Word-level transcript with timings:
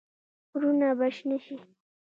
غرونه 0.51 0.89
به 0.97 1.07
شنه 1.15 1.37
شي. 1.45 1.55